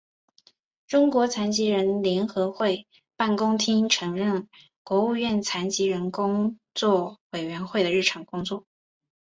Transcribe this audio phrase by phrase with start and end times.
[0.87, 4.49] 中国残疾人联合会办公厅承担
[4.83, 8.65] 国务院残疾人工作委员会的日常工作。